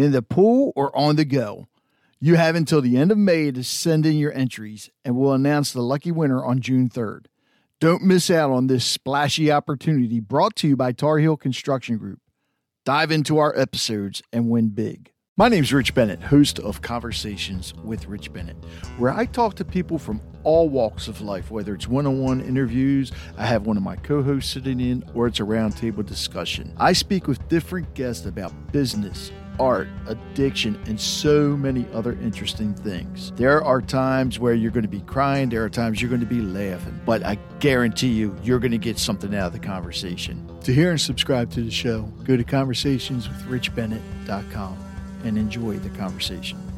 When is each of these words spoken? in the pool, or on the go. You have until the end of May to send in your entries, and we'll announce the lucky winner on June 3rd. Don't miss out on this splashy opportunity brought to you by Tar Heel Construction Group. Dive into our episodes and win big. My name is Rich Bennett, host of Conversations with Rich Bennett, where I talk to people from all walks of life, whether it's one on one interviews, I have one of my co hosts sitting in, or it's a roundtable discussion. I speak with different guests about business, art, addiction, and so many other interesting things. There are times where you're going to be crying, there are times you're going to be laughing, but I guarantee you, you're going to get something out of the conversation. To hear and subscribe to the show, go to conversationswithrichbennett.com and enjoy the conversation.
in 0.00 0.12
the 0.12 0.22
pool, 0.22 0.72
or 0.74 0.96
on 0.96 1.16
the 1.16 1.24
go. 1.24 1.68
You 2.18 2.36
have 2.36 2.54
until 2.54 2.80
the 2.80 2.96
end 2.96 3.12
of 3.12 3.18
May 3.18 3.50
to 3.50 3.62
send 3.62 4.06
in 4.06 4.16
your 4.18 4.32
entries, 4.32 4.90
and 5.04 5.16
we'll 5.16 5.32
announce 5.32 5.72
the 5.72 5.82
lucky 5.82 6.10
winner 6.10 6.44
on 6.44 6.60
June 6.60 6.88
3rd. 6.88 7.26
Don't 7.80 8.02
miss 8.02 8.30
out 8.30 8.50
on 8.50 8.66
this 8.66 8.84
splashy 8.84 9.50
opportunity 9.50 10.20
brought 10.20 10.56
to 10.56 10.68
you 10.68 10.76
by 10.76 10.92
Tar 10.92 11.18
Heel 11.18 11.36
Construction 11.36 11.96
Group. 11.96 12.20
Dive 12.84 13.10
into 13.10 13.38
our 13.38 13.58
episodes 13.58 14.22
and 14.32 14.50
win 14.50 14.68
big. 14.68 15.12
My 15.36 15.48
name 15.48 15.64
is 15.64 15.72
Rich 15.72 15.94
Bennett, 15.94 16.22
host 16.24 16.58
of 16.58 16.82
Conversations 16.82 17.72
with 17.82 18.06
Rich 18.06 18.32
Bennett, 18.34 18.56
where 18.98 19.12
I 19.12 19.24
talk 19.24 19.54
to 19.54 19.64
people 19.64 19.98
from 19.98 20.20
all 20.42 20.68
walks 20.68 21.08
of 21.08 21.22
life, 21.22 21.50
whether 21.50 21.74
it's 21.74 21.88
one 21.88 22.06
on 22.06 22.20
one 22.20 22.42
interviews, 22.42 23.12
I 23.38 23.46
have 23.46 23.64
one 23.64 23.78
of 23.78 23.82
my 23.82 23.96
co 23.96 24.22
hosts 24.22 24.52
sitting 24.52 24.80
in, 24.80 25.02
or 25.14 25.26
it's 25.26 25.40
a 25.40 25.44
roundtable 25.44 26.04
discussion. 26.04 26.74
I 26.76 26.92
speak 26.92 27.26
with 27.26 27.48
different 27.48 27.94
guests 27.94 28.26
about 28.26 28.72
business, 28.72 29.32
art, 29.60 29.86
addiction, 30.06 30.80
and 30.86 30.98
so 30.98 31.54
many 31.56 31.86
other 31.92 32.14
interesting 32.14 32.74
things. 32.74 33.30
There 33.36 33.62
are 33.62 33.82
times 33.82 34.38
where 34.38 34.54
you're 34.54 34.70
going 34.70 34.84
to 34.84 34.88
be 34.88 35.02
crying, 35.02 35.50
there 35.50 35.62
are 35.62 35.68
times 35.68 36.00
you're 36.00 36.08
going 36.08 36.22
to 36.22 36.26
be 36.26 36.40
laughing, 36.40 36.98
but 37.04 37.22
I 37.24 37.34
guarantee 37.60 38.08
you, 38.08 38.34
you're 38.42 38.58
going 38.58 38.72
to 38.72 38.78
get 38.78 38.98
something 38.98 39.34
out 39.34 39.48
of 39.48 39.52
the 39.52 39.58
conversation. 39.58 40.48
To 40.62 40.72
hear 40.72 40.90
and 40.90 40.98
subscribe 41.00 41.50
to 41.52 41.62
the 41.62 41.70
show, 41.70 42.04
go 42.24 42.38
to 42.38 42.44
conversationswithrichbennett.com 42.44 44.78
and 45.24 45.36
enjoy 45.36 45.76
the 45.78 45.90
conversation. 45.90 46.69